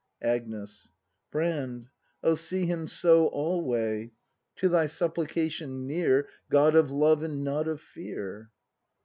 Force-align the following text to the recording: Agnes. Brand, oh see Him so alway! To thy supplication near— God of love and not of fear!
Agnes. 0.23 0.89
Brand, 1.29 1.87
oh 2.23 2.33
see 2.33 2.65
Him 2.65 2.87
so 2.87 3.27
alway! 3.27 4.13
To 4.55 4.67
thy 4.67 4.87
supplication 4.87 5.85
near— 5.85 6.27
God 6.49 6.73
of 6.73 6.89
love 6.89 7.21
and 7.21 7.43
not 7.43 7.67
of 7.67 7.81
fear! 7.81 8.49